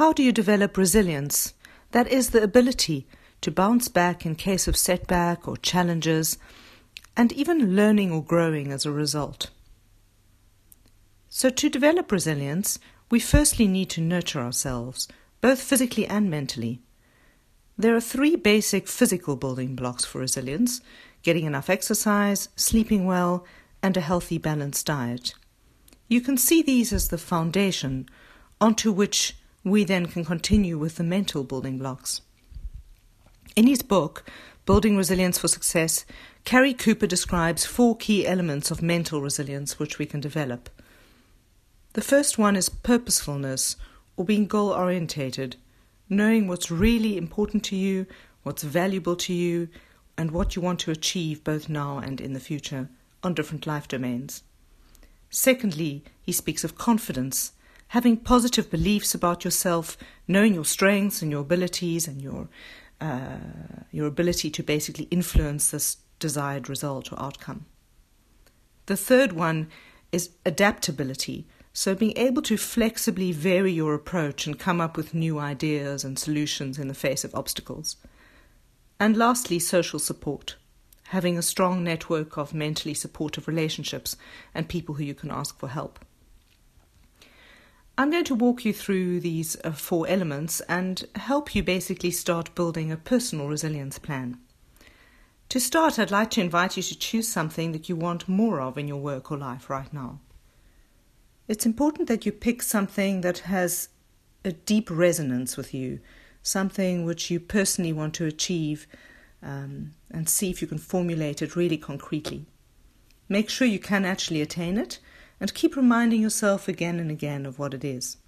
How 0.00 0.14
do 0.14 0.22
you 0.22 0.32
develop 0.32 0.78
resilience? 0.78 1.52
That 1.90 2.08
is 2.08 2.30
the 2.30 2.42
ability 2.42 3.06
to 3.42 3.50
bounce 3.50 3.88
back 3.88 4.24
in 4.24 4.34
case 4.34 4.66
of 4.66 4.74
setback 4.74 5.46
or 5.46 5.58
challenges, 5.58 6.38
and 7.18 7.32
even 7.32 7.76
learning 7.76 8.10
or 8.10 8.24
growing 8.24 8.72
as 8.72 8.86
a 8.86 8.92
result. 8.92 9.50
So, 11.28 11.50
to 11.50 11.68
develop 11.68 12.10
resilience, 12.10 12.78
we 13.10 13.20
firstly 13.20 13.68
need 13.68 13.90
to 13.90 14.00
nurture 14.00 14.40
ourselves, 14.40 15.06
both 15.42 15.60
physically 15.60 16.06
and 16.06 16.30
mentally. 16.30 16.80
There 17.76 17.94
are 17.94 18.00
three 18.00 18.36
basic 18.36 18.88
physical 18.88 19.36
building 19.36 19.76
blocks 19.76 20.06
for 20.06 20.20
resilience 20.20 20.80
getting 21.22 21.44
enough 21.44 21.68
exercise, 21.68 22.48
sleeping 22.56 23.04
well, 23.04 23.44
and 23.82 23.98
a 23.98 24.00
healthy, 24.00 24.38
balanced 24.38 24.86
diet. 24.86 25.34
You 26.08 26.22
can 26.22 26.38
see 26.38 26.62
these 26.62 26.90
as 26.90 27.08
the 27.08 27.18
foundation 27.18 28.08
onto 28.62 28.92
which 28.92 29.34
we 29.64 29.84
then 29.84 30.06
can 30.06 30.24
continue 30.24 30.78
with 30.78 30.96
the 30.96 31.04
mental 31.04 31.44
building 31.44 31.78
blocks. 31.78 32.22
In 33.56 33.66
his 33.66 33.82
book, 33.82 34.24
Building 34.64 34.96
Resilience 34.96 35.38
for 35.38 35.48
Success, 35.48 36.04
Cary 36.44 36.72
Cooper 36.72 37.06
describes 37.06 37.66
four 37.66 37.96
key 37.96 38.26
elements 38.26 38.70
of 38.70 38.82
mental 38.82 39.20
resilience 39.20 39.78
which 39.78 39.98
we 39.98 40.06
can 40.06 40.20
develop. 40.20 40.70
The 41.94 42.02
first 42.02 42.38
one 42.38 42.54
is 42.54 42.68
purposefulness, 42.68 43.76
or 44.16 44.24
being 44.24 44.46
goal 44.46 44.70
orientated, 44.70 45.56
knowing 46.08 46.46
what's 46.46 46.70
really 46.70 47.16
important 47.16 47.64
to 47.64 47.76
you, 47.76 48.06
what's 48.42 48.62
valuable 48.62 49.16
to 49.16 49.32
you, 49.32 49.68
and 50.16 50.30
what 50.30 50.54
you 50.54 50.62
want 50.62 50.78
to 50.80 50.90
achieve 50.90 51.42
both 51.42 51.68
now 51.68 51.98
and 51.98 52.20
in 52.20 52.32
the 52.32 52.40
future 52.40 52.88
on 53.22 53.34
different 53.34 53.66
life 53.66 53.88
domains. 53.88 54.42
Secondly, 55.30 56.04
he 56.20 56.32
speaks 56.32 56.64
of 56.64 56.76
confidence, 56.76 57.52
having 57.90 58.16
positive 58.16 58.70
beliefs 58.70 59.14
about 59.16 59.44
yourself, 59.44 59.96
knowing 60.28 60.54
your 60.54 60.64
strengths 60.64 61.22
and 61.22 61.30
your 61.30 61.40
abilities 61.40 62.06
and 62.06 62.22
your 62.22 62.48
uh, 63.00 63.38
your 63.90 64.06
ability 64.06 64.50
to 64.50 64.62
basically 64.62 65.06
influence 65.10 65.70
this 65.70 65.96
desired 66.18 66.68
result 66.68 67.12
or 67.12 67.20
outcome. 67.20 67.64
The 68.86 68.96
third 68.96 69.32
one 69.32 69.68
is 70.12 70.30
adaptability, 70.44 71.48
so 71.72 71.94
being 71.94 72.16
able 72.16 72.42
to 72.42 72.56
flexibly 72.56 73.32
vary 73.32 73.72
your 73.72 73.94
approach 73.94 74.46
and 74.46 74.58
come 74.58 74.80
up 74.80 74.96
with 74.96 75.14
new 75.14 75.38
ideas 75.38 76.04
and 76.04 76.18
solutions 76.18 76.78
in 76.78 76.88
the 76.88 76.94
face 76.94 77.24
of 77.24 77.34
obstacles. 77.34 77.96
And 79.00 79.16
lastly, 79.16 79.58
social 79.58 79.98
support, 79.98 80.56
having 81.08 81.38
a 81.38 81.42
strong 81.42 81.82
network 81.82 82.36
of 82.36 82.54
mentally 82.54 82.94
supportive 82.94 83.48
relationships 83.48 84.16
and 84.54 84.68
people 84.68 84.96
who 84.96 85.04
you 85.04 85.14
can 85.14 85.30
ask 85.30 85.58
for 85.58 85.68
help. 85.68 85.98
I'm 88.00 88.10
going 88.10 88.24
to 88.24 88.34
walk 88.34 88.64
you 88.64 88.72
through 88.72 89.20
these 89.20 89.58
uh, 89.62 89.72
four 89.72 90.08
elements 90.08 90.62
and 90.70 91.06
help 91.16 91.54
you 91.54 91.62
basically 91.62 92.10
start 92.10 92.54
building 92.54 92.90
a 92.90 92.96
personal 92.96 93.46
resilience 93.46 93.98
plan. 93.98 94.38
To 95.50 95.60
start, 95.60 95.98
I'd 95.98 96.10
like 96.10 96.30
to 96.30 96.40
invite 96.40 96.78
you 96.78 96.82
to 96.82 96.98
choose 96.98 97.28
something 97.28 97.72
that 97.72 97.90
you 97.90 97.96
want 97.96 98.26
more 98.26 98.58
of 98.58 98.78
in 98.78 98.88
your 98.88 98.96
work 98.96 99.30
or 99.30 99.36
life 99.36 99.68
right 99.68 99.92
now. 99.92 100.18
It's 101.46 101.66
important 101.66 102.08
that 102.08 102.24
you 102.24 102.32
pick 102.32 102.62
something 102.62 103.20
that 103.20 103.40
has 103.40 103.90
a 104.46 104.52
deep 104.52 104.90
resonance 104.90 105.58
with 105.58 105.74
you, 105.74 106.00
something 106.42 107.04
which 107.04 107.30
you 107.30 107.38
personally 107.38 107.92
want 107.92 108.14
to 108.14 108.24
achieve, 108.24 108.86
um, 109.42 109.90
and 110.10 110.26
see 110.26 110.48
if 110.48 110.62
you 110.62 110.68
can 110.68 110.78
formulate 110.78 111.42
it 111.42 111.54
really 111.54 111.76
concretely. 111.76 112.46
Make 113.28 113.50
sure 113.50 113.66
you 113.66 113.78
can 113.78 114.06
actually 114.06 114.40
attain 114.40 114.78
it 114.78 115.00
and 115.40 115.54
keep 115.54 115.74
reminding 115.74 116.20
yourself 116.20 116.68
again 116.68 117.00
and 117.00 117.10
again 117.10 117.46
of 117.46 117.58
what 117.58 117.74
it 117.74 117.84
is. 117.84 118.18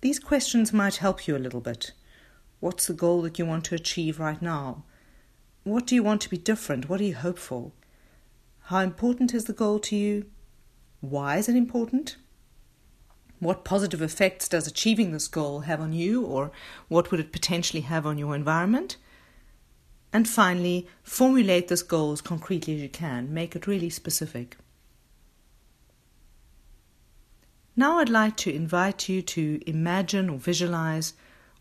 These 0.00 0.20
questions 0.20 0.72
might 0.72 0.96
help 0.96 1.26
you 1.26 1.36
a 1.36 1.38
little 1.38 1.60
bit. 1.60 1.90
What's 2.60 2.86
the 2.86 2.94
goal 2.94 3.22
that 3.22 3.38
you 3.38 3.44
want 3.44 3.64
to 3.66 3.74
achieve 3.74 4.20
right 4.20 4.40
now? 4.40 4.84
What 5.64 5.86
do 5.86 5.94
you 5.94 6.02
want 6.02 6.20
to 6.22 6.30
be 6.30 6.38
different? 6.38 6.88
What 6.88 6.98
do 6.98 7.04
you 7.04 7.16
hope 7.16 7.38
for? 7.38 7.72
How 8.66 8.80
important 8.80 9.34
is 9.34 9.44
the 9.44 9.52
goal 9.52 9.80
to 9.80 9.96
you? 9.96 10.26
Why 11.00 11.36
is 11.36 11.48
it 11.48 11.56
important? 11.56 12.16
What 13.40 13.64
positive 13.64 14.02
effects 14.02 14.48
does 14.48 14.66
achieving 14.66 15.12
this 15.12 15.28
goal 15.28 15.60
have 15.60 15.80
on 15.80 15.92
you, 15.92 16.24
or 16.24 16.50
what 16.88 17.10
would 17.10 17.20
it 17.20 17.32
potentially 17.32 17.82
have 17.82 18.06
on 18.06 18.18
your 18.18 18.34
environment? 18.34 18.96
And 20.12 20.28
finally, 20.28 20.88
formulate 21.02 21.68
this 21.68 21.82
goal 21.82 22.12
as 22.12 22.20
concretely 22.20 22.74
as 22.74 22.82
you 22.82 22.88
can, 22.88 23.32
make 23.32 23.54
it 23.54 23.66
really 23.66 23.90
specific. 23.90 24.56
Now 27.78 28.00
I'd 28.00 28.08
like 28.08 28.36
to 28.38 28.52
invite 28.52 29.08
you 29.08 29.22
to 29.22 29.60
imagine 29.64 30.28
or 30.28 30.36
visualize 30.36 31.12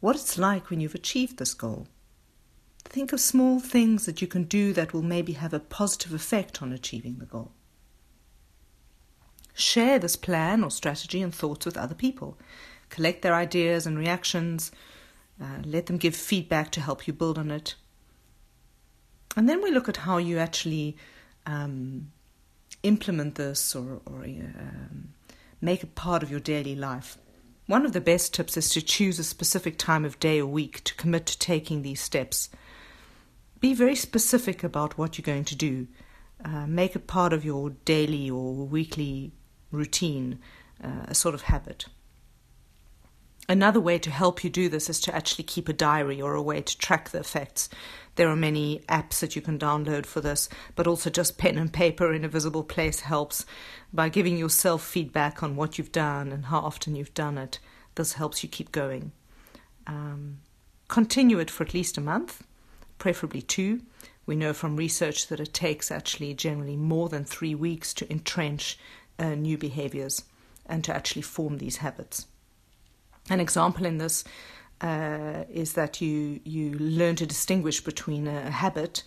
what 0.00 0.16
it's 0.16 0.38
like 0.38 0.70
when 0.70 0.80
you've 0.80 0.94
achieved 0.94 1.36
this 1.36 1.52
goal. 1.52 1.88
Think 2.84 3.12
of 3.12 3.20
small 3.20 3.60
things 3.60 4.06
that 4.06 4.22
you 4.22 4.26
can 4.26 4.44
do 4.44 4.72
that 4.72 4.94
will 4.94 5.02
maybe 5.02 5.34
have 5.34 5.52
a 5.52 5.60
positive 5.60 6.14
effect 6.14 6.62
on 6.62 6.72
achieving 6.72 7.18
the 7.18 7.26
goal. 7.26 7.52
Share 9.52 9.98
this 9.98 10.16
plan 10.16 10.64
or 10.64 10.70
strategy 10.70 11.20
and 11.20 11.34
thoughts 11.34 11.66
with 11.66 11.76
other 11.76 11.94
people. 11.94 12.38
Collect 12.88 13.20
their 13.20 13.34
ideas 13.34 13.86
and 13.86 13.98
reactions. 13.98 14.72
Uh, 15.38 15.58
let 15.66 15.84
them 15.84 15.98
give 15.98 16.16
feedback 16.16 16.70
to 16.70 16.80
help 16.80 17.06
you 17.06 17.12
build 17.12 17.36
on 17.36 17.50
it. 17.50 17.74
And 19.36 19.46
then 19.50 19.62
we 19.62 19.70
look 19.70 19.86
at 19.86 19.98
how 19.98 20.16
you 20.16 20.38
actually 20.38 20.96
um, 21.44 22.10
implement 22.82 23.34
this 23.34 23.76
or, 23.76 24.00
or 24.06 24.24
um, 24.24 25.12
make 25.60 25.82
it 25.82 25.94
part 25.94 26.22
of 26.22 26.30
your 26.30 26.40
daily 26.40 26.74
life. 26.74 27.18
One 27.66 27.84
of 27.84 27.92
the 27.92 28.00
best 28.00 28.32
tips 28.32 28.56
is 28.56 28.70
to 28.70 28.82
choose 28.82 29.18
a 29.18 29.24
specific 29.24 29.76
time 29.76 30.04
of 30.04 30.20
day 30.20 30.40
or 30.40 30.46
week 30.46 30.84
to 30.84 30.94
commit 30.94 31.26
to 31.26 31.38
taking 31.38 31.82
these 31.82 32.00
steps. 32.00 32.48
Be 33.58 33.74
very 33.74 33.96
specific 33.96 34.62
about 34.62 34.96
what 34.96 35.18
you're 35.18 35.24
going 35.24 35.44
to 35.46 35.56
do. 35.56 35.88
Uh, 36.44 36.66
make 36.66 36.94
it 36.94 37.06
part 37.06 37.32
of 37.32 37.44
your 37.44 37.70
daily 37.70 38.30
or 38.30 38.52
weekly 38.66 39.32
routine, 39.72 40.38
uh, 40.82 41.06
a 41.08 41.14
sort 41.14 41.34
of 41.34 41.42
habit. 41.42 41.86
Another 43.48 43.80
way 43.80 43.98
to 43.98 44.10
help 44.10 44.42
you 44.42 44.50
do 44.50 44.68
this 44.68 44.90
is 44.90 45.00
to 45.00 45.14
actually 45.14 45.44
keep 45.44 45.68
a 45.68 45.72
diary 45.72 46.20
or 46.20 46.34
a 46.34 46.42
way 46.42 46.60
to 46.60 46.78
track 46.78 47.10
the 47.10 47.20
effects. 47.20 47.68
There 48.16 48.28
are 48.28 48.36
many 48.36 48.80
apps 48.88 49.20
that 49.20 49.36
you 49.36 49.42
can 49.42 49.58
download 49.58 50.04
for 50.04 50.20
this, 50.20 50.48
but 50.74 50.88
also 50.88 51.10
just 51.10 51.38
pen 51.38 51.56
and 51.56 51.72
paper 51.72 52.12
in 52.12 52.24
a 52.24 52.28
visible 52.28 52.64
place 52.64 53.00
helps 53.00 53.46
by 53.92 54.08
giving 54.08 54.36
yourself 54.36 54.82
feedback 54.82 55.42
on 55.42 55.54
what 55.54 55.78
you've 55.78 55.92
done 55.92 56.32
and 56.32 56.46
how 56.46 56.58
often 56.58 56.96
you've 56.96 57.14
done 57.14 57.38
it. 57.38 57.60
This 57.94 58.14
helps 58.14 58.42
you 58.42 58.48
keep 58.48 58.72
going. 58.72 59.12
Um, 59.86 60.38
continue 60.88 61.38
it 61.38 61.50
for 61.50 61.62
at 61.62 61.74
least 61.74 61.96
a 61.96 62.00
month, 62.00 62.42
preferably 62.98 63.42
two. 63.42 63.82
We 64.24 64.34
know 64.34 64.54
from 64.54 64.76
research 64.76 65.28
that 65.28 65.38
it 65.38 65.54
takes 65.54 65.92
actually 65.92 66.34
generally 66.34 66.76
more 66.76 67.08
than 67.08 67.24
three 67.24 67.54
weeks 67.54 67.94
to 67.94 68.10
entrench 68.10 68.76
uh, 69.20 69.36
new 69.36 69.56
behaviors 69.56 70.24
and 70.64 70.82
to 70.82 70.94
actually 70.94 71.22
form 71.22 71.58
these 71.58 71.76
habits. 71.76 72.26
An 73.28 73.40
example 73.40 73.86
in 73.86 73.98
this 73.98 74.24
uh, 74.80 75.44
is 75.50 75.72
that 75.72 76.00
you 76.00 76.40
you 76.44 76.74
learn 76.78 77.16
to 77.16 77.26
distinguish 77.26 77.80
between 77.80 78.26
a 78.28 78.50
habit 78.50 79.02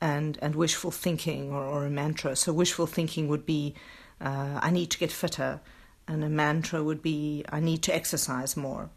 and 0.00 0.38
and 0.42 0.54
wishful 0.54 0.90
thinking 0.90 1.52
or, 1.52 1.64
or 1.64 1.86
a 1.86 1.90
mantra. 1.90 2.34
So 2.34 2.52
wishful 2.52 2.86
thinking 2.86 3.28
would 3.28 3.46
be 3.46 3.74
uh, 4.20 4.58
I 4.60 4.70
need 4.70 4.90
to 4.90 4.98
get 4.98 5.12
fitter, 5.12 5.60
and 6.08 6.24
a 6.24 6.28
mantra 6.28 6.82
would 6.82 7.02
be 7.02 7.44
I 7.52 7.60
need 7.60 7.82
to 7.82 7.94
exercise 7.94 8.56
more. 8.56 8.90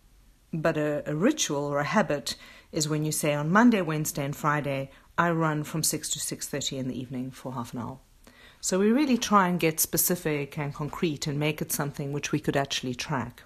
But 0.52 0.78
a, 0.78 1.04
a 1.06 1.16
ritual 1.16 1.66
or 1.66 1.80
a 1.80 1.84
habit 1.84 2.36
is 2.72 2.88
when 2.88 3.06
you 3.06 3.12
say 3.12 3.34
on 3.34 3.52
Monday, 3.52 3.82
Wednesday, 3.82 4.26
and 4.26 4.36
Friday 4.36 4.90
I 5.18 5.30
run 5.30 5.64
from 5.64 5.84
six 5.84 6.10
to 6.12 6.20
six 6.20 6.48
thirty 6.48 6.78
in 6.78 6.88
the 6.88 7.00
evening 7.00 7.32
for 7.32 7.54
half 7.54 7.74
an 7.74 7.80
hour. 7.80 8.00
So 8.62 8.80
we 8.80 8.92
really 8.92 9.18
try 9.18 9.50
and 9.50 9.60
get 9.60 9.80
specific 9.80 10.58
and 10.58 10.74
concrete 10.74 11.28
and 11.28 11.38
make 11.38 11.62
it 11.62 11.72
something 11.72 12.14
which 12.14 12.32
we 12.32 12.40
could 12.40 12.58
actually 12.58 12.96
track. 12.96 13.44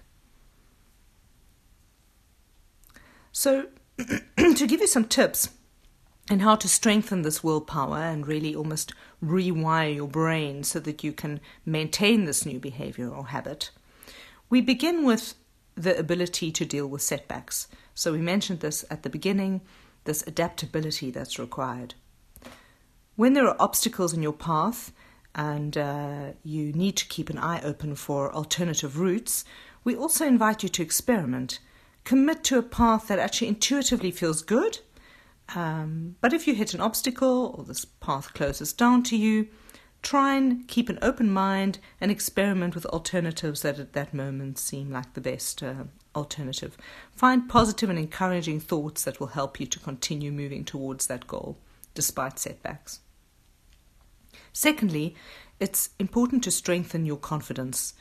So, 3.32 3.66
to 3.98 4.66
give 4.66 4.80
you 4.80 4.86
some 4.86 5.04
tips 5.04 5.50
on 6.30 6.40
how 6.40 6.56
to 6.56 6.68
strengthen 6.68 7.22
this 7.22 7.42
willpower 7.42 7.98
and 7.98 8.26
really 8.26 8.54
almost 8.54 8.92
rewire 9.24 9.94
your 9.94 10.08
brain 10.08 10.62
so 10.62 10.78
that 10.80 11.02
you 11.02 11.12
can 11.12 11.40
maintain 11.64 12.24
this 12.24 12.44
new 12.44 12.58
behavior 12.58 13.08
or 13.08 13.28
habit, 13.28 13.70
we 14.50 14.60
begin 14.60 15.04
with 15.04 15.34
the 15.74 15.96
ability 15.98 16.50
to 16.52 16.64
deal 16.64 16.86
with 16.86 17.02
setbacks. 17.02 17.68
So, 17.94 18.12
we 18.12 18.18
mentioned 18.18 18.60
this 18.60 18.84
at 18.90 19.02
the 19.02 19.10
beginning 19.10 19.62
this 20.08 20.26
adaptability 20.26 21.10
that's 21.10 21.38
required. 21.38 21.94
When 23.14 23.34
there 23.34 23.46
are 23.46 23.56
obstacles 23.60 24.14
in 24.14 24.22
your 24.22 24.32
path 24.32 24.90
and 25.34 25.76
uh, 25.76 26.32
you 26.42 26.72
need 26.72 26.96
to 26.96 27.06
keep 27.06 27.28
an 27.30 27.38
eye 27.38 27.60
open 27.62 27.94
for 27.94 28.32
alternative 28.34 28.98
routes, 28.98 29.44
we 29.84 29.94
also 29.94 30.26
invite 30.26 30.62
you 30.62 30.68
to 30.70 30.82
experiment 30.82 31.60
commit 32.08 32.42
to 32.42 32.56
a 32.56 32.62
path 32.62 33.08
that 33.08 33.18
actually 33.18 33.48
intuitively 33.48 34.10
feels 34.10 34.40
good. 34.40 34.78
Um, 35.54 36.16
but 36.22 36.32
if 36.32 36.48
you 36.48 36.54
hit 36.54 36.72
an 36.72 36.80
obstacle 36.80 37.54
or 37.54 37.64
this 37.64 37.84
path 37.84 38.32
closes 38.32 38.72
down 38.72 39.02
to 39.04 39.16
you, 39.16 39.48
try 40.00 40.34
and 40.34 40.66
keep 40.68 40.88
an 40.88 40.98
open 41.02 41.30
mind 41.30 41.78
and 42.00 42.10
experiment 42.10 42.74
with 42.74 42.86
alternatives 42.86 43.60
that 43.60 43.78
at 43.78 43.92
that 43.92 44.14
moment 44.14 44.58
seem 44.58 44.90
like 44.90 45.12
the 45.12 45.20
best 45.20 45.62
uh, 45.62 45.84
alternative. 46.16 46.78
Find 47.14 47.46
positive 47.46 47.90
and 47.90 47.98
encouraging 47.98 48.60
thoughts 48.60 49.04
that 49.04 49.20
will 49.20 49.26
help 49.26 49.60
you 49.60 49.66
to 49.66 49.78
continue 49.78 50.32
moving 50.32 50.64
towards 50.64 51.08
that 51.08 51.26
goal 51.26 51.58
despite 51.92 52.38
setbacks. 52.38 53.00
Secondly, 54.54 55.14
it's 55.60 55.90
important 55.98 56.42
to 56.44 56.50
strengthen 56.50 57.04
your 57.04 57.18
confidence. 57.18 57.92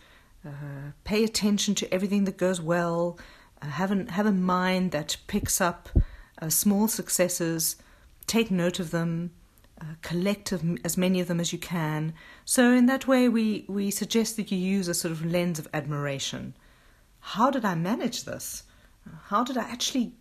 Uh, 0.46 0.92
pay 1.04 1.26
attention 1.26 1.76
to 1.76 1.94
everything 1.94 2.24
that 2.24 2.38
goes 2.38 2.62
well. 2.62 3.20
Uh, 3.62 3.68
have, 3.68 3.92
an, 3.92 4.08
have 4.08 4.26
a 4.26 4.32
mind 4.32 4.92
that 4.92 5.18
picks 5.28 5.60
up 5.62 5.90
uh, 6.42 6.50
small 6.50 6.88
successes. 6.88 7.76
Take 8.26 8.52
note 8.52 8.80
of 8.80 8.92
them. 8.92 9.32
Uh, 9.80 9.94
collect 10.02 10.52
as 10.84 10.98
many 10.98 11.20
of 11.20 11.28
them 11.28 11.40
as 11.40 11.54
you 11.54 11.60
can. 11.60 12.14
So, 12.46 12.72
in 12.72 12.88
that 12.88 13.08
way, 13.08 13.30
we, 13.30 13.64
we 13.68 13.92
suggest 13.92 14.36
that 14.38 14.52
you 14.52 14.58
use 14.58 14.88
a 14.88 14.96
sort 14.96 15.12
of 15.12 15.24
lens 15.24 15.60
of 15.60 15.68
admiration. 15.72 16.56
How 17.20 17.52
did 17.52 17.64
I 17.64 17.76
manage 17.76 18.24
this? 18.24 18.64
How 19.26 19.44
did 19.44 19.56
I 19.56 19.64
actually 19.64 20.14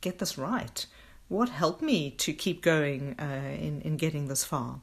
get 0.00 0.18
this 0.18 0.36
right? 0.36 0.84
What 1.28 1.48
helped 1.48 1.80
me 1.80 2.10
to 2.10 2.32
keep 2.32 2.60
going 2.60 3.14
uh, 3.20 3.56
in, 3.56 3.80
in 3.82 3.96
getting 3.96 4.26
this 4.26 4.44
far? 4.44 4.80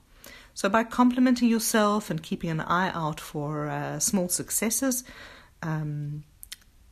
So, 0.53 0.69
by 0.69 0.85
complimenting 0.85 1.49
yourself 1.49 2.09
and 2.09 2.23
keeping 2.23 2.49
an 2.49 2.61
eye 2.61 2.91
out 2.93 3.19
for 3.19 3.67
uh, 3.67 3.99
small 3.99 4.29
successes, 4.29 5.03
um, 5.61 6.23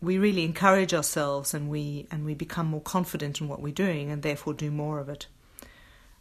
we 0.01 0.17
really 0.17 0.43
encourage 0.45 0.93
ourselves 0.93 1.53
and 1.53 1.69
we 1.69 2.07
and 2.11 2.25
we 2.25 2.33
become 2.33 2.67
more 2.67 2.81
confident 2.81 3.41
in 3.41 3.47
what 3.47 3.61
we're 3.61 3.73
doing 3.73 4.09
and 4.09 4.23
therefore 4.23 4.53
do 4.53 4.71
more 4.71 4.99
of 4.99 5.09
it. 5.09 5.27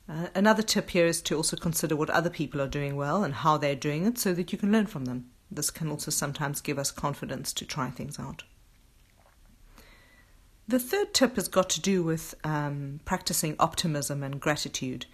Uh, 0.08 0.28
another 0.34 0.62
tip 0.62 0.90
here 0.90 1.06
is 1.06 1.20
to 1.20 1.36
also 1.36 1.56
consider 1.56 1.94
what 1.94 2.10
other 2.10 2.30
people 2.30 2.60
are 2.62 2.68
doing 2.68 2.96
well 2.96 3.22
and 3.22 3.34
how 3.34 3.58
they're 3.58 3.76
doing 3.76 4.06
it 4.06 4.18
so 4.18 4.32
that 4.32 4.52
you 4.52 4.58
can 4.58 4.72
learn 4.72 4.86
from 4.86 5.04
them. 5.04 5.30
This 5.50 5.70
can 5.70 5.90
also 5.90 6.10
sometimes 6.10 6.60
give 6.60 6.78
us 6.78 6.90
confidence 6.90 7.52
to 7.54 7.66
try 7.66 7.90
things 7.90 8.18
out. 8.18 8.42
The 10.66 10.78
third 10.78 11.14
tip 11.14 11.36
has 11.36 11.48
got 11.48 11.70
to 11.70 11.80
do 11.80 12.02
with 12.02 12.34
um, 12.44 13.00
practicing 13.04 13.56
optimism 13.58 14.22
and 14.22 14.40
gratitude. 14.40 15.06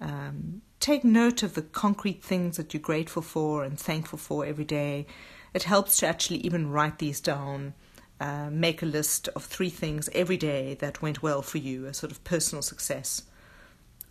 Um, 0.00 0.62
take 0.78 1.04
note 1.04 1.42
of 1.42 1.54
the 1.54 1.62
concrete 1.62 2.22
things 2.22 2.56
that 2.56 2.74
you're 2.74 2.82
grateful 2.82 3.22
for 3.22 3.64
and 3.64 3.78
thankful 3.78 4.18
for 4.18 4.44
every 4.44 4.64
day. 4.64 5.06
It 5.54 5.64
helps 5.64 5.98
to 5.98 6.06
actually 6.06 6.38
even 6.38 6.70
write 6.70 6.98
these 6.98 7.20
down. 7.20 7.74
Uh, 8.20 8.50
make 8.50 8.82
a 8.82 8.86
list 8.86 9.28
of 9.28 9.44
three 9.44 9.70
things 9.70 10.10
every 10.14 10.36
day 10.36 10.74
that 10.74 11.00
went 11.00 11.22
well 11.22 11.40
for 11.40 11.56
you, 11.56 11.86
a 11.86 11.94
sort 11.94 12.12
of 12.12 12.22
personal 12.22 12.60
success. 12.60 13.22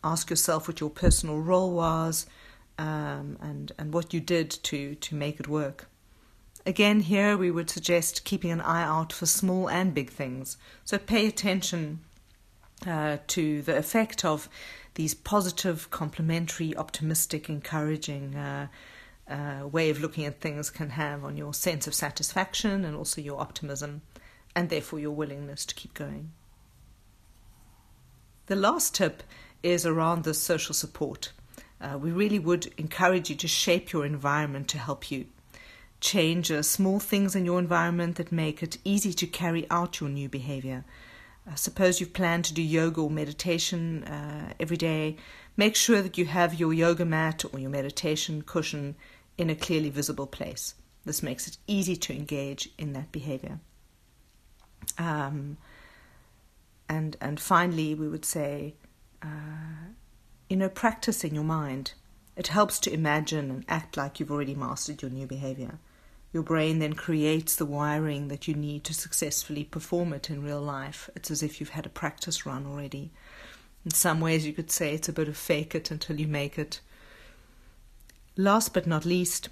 Ask 0.03 0.31
yourself 0.31 0.67
what 0.67 0.79
your 0.79 0.89
personal 0.89 1.39
role 1.39 1.71
was 1.71 2.25
um, 2.79 3.37
and, 3.39 3.71
and 3.77 3.93
what 3.93 4.11
you 4.11 4.19
did 4.19 4.49
to, 4.49 4.95
to 4.95 5.15
make 5.15 5.39
it 5.39 5.47
work. 5.47 5.87
Again, 6.65 7.01
here 7.01 7.37
we 7.37 7.51
would 7.51 7.69
suggest 7.69 8.23
keeping 8.23 8.49
an 8.49 8.61
eye 8.61 8.83
out 8.83 9.13
for 9.13 9.27
small 9.27 9.69
and 9.69 9.93
big 9.93 10.09
things. 10.09 10.57
So 10.85 10.97
pay 10.97 11.27
attention 11.27 11.99
uh, 12.87 13.17
to 13.27 13.61
the 13.61 13.77
effect 13.77 14.25
of 14.25 14.49
these 14.95 15.13
positive, 15.13 15.91
complimentary, 15.91 16.75
optimistic, 16.75 17.47
encouraging 17.47 18.35
uh, 18.35 18.67
uh, 19.29 19.67
way 19.67 19.89
of 19.89 19.99
looking 19.99 20.25
at 20.25 20.41
things 20.41 20.69
can 20.69 20.91
have 20.91 21.23
on 21.23 21.37
your 21.37 21.53
sense 21.53 21.87
of 21.87 21.93
satisfaction 21.93 22.83
and 22.83 22.95
also 22.95 23.21
your 23.21 23.39
optimism, 23.39 24.01
and 24.55 24.69
therefore 24.69 24.99
your 24.99 25.11
willingness 25.11 25.65
to 25.65 25.75
keep 25.75 25.93
going. 25.93 26.31
The 28.47 28.55
last 28.55 28.95
tip 28.95 29.21
is 29.61 29.85
around 29.85 30.23
the 30.23 30.33
social 30.33 30.73
support. 30.73 31.31
Uh, 31.79 31.97
we 31.97 32.11
really 32.11 32.39
would 32.39 32.73
encourage 32.77 33.29
you 33.29 33.35
to 33.35 33.47
shape 33.47 33.91
your 33.91 34.05
environment 34.05 34.67
to 34.69 34.77
help 34.77 35.11
you. 35.11 35.27
Change 36.01 36.51
uh, 36.51 36.63
small 36.63 36.99
things 36.99 37.35
in 37.35 37.45
your 37.45 37.59
environment 37.59 38.15
that 38.15 38.31
make 38.31 38.63
it 38.63 38.77
easy 38.83 39.13
to 39.13 39.27
carry 39.27 39.67
out 39.69 39.99
your 39.99 40.09
new 40.09 40.27
behavior. 40.27 40.83
Uh, 41.49 41.55
suppose 41.55 41.99
you've 41.99 42.13
planned 42.13 42.45
to 42.45 42.53
do 42.53 42.61
yoga 42.61 43.01
or 43.01 43.09
meditation 43.09 44.03
uh, 44.05 44.53
every 44.59 44.77
day. 44.77 45.17
Make 45.55 45.75
sure 45.75 46.01
that 46.01 46.17
you 46.17 46.25
have 46.25 46.59
your 46.59 46.73
yoga 46.73 47.05
mat 47.05 47.43
or 47.51 47.59
your 47.59 47.69
meditation 47.69 48.41
cushion 48.41 48.95
in 49.39 49.49
a 49.49 49.55
clearly 49.55 49.89
visible 49.89 50.27
place. 50.27 50.75
This 51.05 51.23
makes 51.23 51.47
it 51.47 51.57
easy 51.65 51.95
to 51.95 52.13
engage 52.13 52.69
in 52.77 52.93
that 52.93 53.11
behavior. 53.11 53.59
Um, 54.97 55.57
and 56.89 57.15
and 57.21 57.39
finally, 57.39 57.95
we 57.95 58.07
would 58.07 58.25
say, 58.25 58.75
uh, 59.23 59.87
you 60.49 60.57
know, 60.57 60.69
practice 60.69 61.23
in 61.23 61.33
your 61.33 61.43
mind. 61.43 61.93
It 62.35 62.47
helps 62.47 62.79
to 62.79 62.93
imagine 62.93 63.49
and 63.49 63.65
act 63.67 63.97
like 63.97 64.19
you've 64.19 64.31
already 64.31 64.55
mastered 64.55 65.01
your 65.01 65.11
new 65.11 65.27
behavior. 65.27 65.79
Your 66.31 66.43
brain 66.43 66.79
then 66.79 66.93
creates 66.93 67.55
the 67.55 67.65
wiring 67.65 68.27
that 68.27 68.47
you 68.47 68.53
need 68.53 68.83
to 68.85 68.93
successfully 68.93 69.63
perform 69.63 70.13
it 70.13 70.29
in 70.29 70.43
real 70.43 70.61
life. 70.61 71.09
It's 71.15 71.31
as 71.31 71.41
if 71.41 71.59
you've 71.59 71.69
had 71.69 71.85
a 71.85 71.89
practice 71.89 72.45
run 72.45 72.65
already. 72.65 73.11
In 73.83 73.91
some 73.91 74.21
ways, 74.21 74.45
you 74.45 74.53
could 74.53 74.69
say 74.69 74.93
it's 74.93 75.09
a 75.09 75.13
bit 75.13 75.27
of 75.27 75.37
fake 75.37 75.73
it 75.73 75.91
until 75.91 76.19
you 76.19 76.27
make 76.27 76.59
it. 76.59 76.81
Last 78.39 78.73
but 78.73 78.87
not 78.87 79.03
least, 79.03 79.49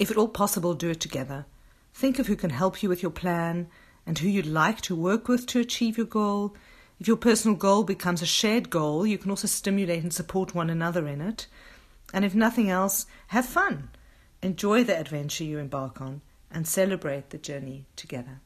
if 0.00 0.10
at 0.10 0.16
all 0.16 0.26
possible, 0.26 0.74
do 0.74 0.90
it 0.90 0.98
together. 0.98 1.46
Think 1.94 2.18
of 2.18 2.26
who 2.26 2.34
can 2.34 2.50
help 2.50 2.82
you 2.82 2.88
with 2.88 3.00
your 3.00 3.12
plan 3.12 3.68
and 4.04 4.18
who 4.18 4.28
you'd 4.28 4.44
like 4.44 4.80
to 4.80 4.96
work 4.96 5.28
with 5.28 5.46
to 5.46 5.60
achieve 5.60 5.96
your 5.96 6.08
goal. 6.08 6.56
If 6.98 7.06
your 7.06 7.16
personal 7.16 7.56
goal 7.56 7.84
becomes 7.84 8.22
a 8.22 8.26
shared 8.26 8.70
goal, 8.70 9.06
you 9.06 9.18
can 9.18 9.30
also 9.30 9.46
stimulate 9.46 10.02
and 10.02 10.12
support 10.12 10.52
one 10.52 10.68
another 10.68 11.06
in 11.06 11.20
it. 11.20 11.46
And 12.12 12.24
if 12.24 12.34
nothing 12.34 12.68
else, 12.68 13.06
have 13.28 13.46
fun. 13.46 13.90
Enjoy 14.42 14.82
the 14.82 14.98
adventure 14.98 15.44
you 15.44 15.58
embark 15.58 16.00
on 16.00 16.22
and 16.50 16.66
celebrate 16.66 17.30
the 17.30 17.38
journey 17.38 17.84
together. 17.94 18.40